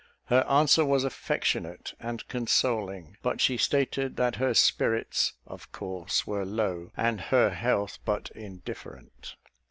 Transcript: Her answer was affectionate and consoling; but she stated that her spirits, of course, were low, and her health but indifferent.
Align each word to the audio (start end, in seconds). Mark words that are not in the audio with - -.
Her 0.33 0.43
answer 0.49 0.83
was 0.83 1.03
affectionate 1.03 1.93
and 1.99 2.27
consoling; 2.27 3.17
but 3.21 3.39
she 3.39 3.55
stated 3.55 4.15
that 4.15 4.37
her 4.37 4.55
spirits, 4.55 5.33
of 5.45 5.71
course, 5.71 6.25
were 6.25 6.43
low, 6.43 6.89
and 6.97 7.21
her 7.21 7.51
health 7.51 7.99
but 8.03 8.31
indifferent. 8.31 9.35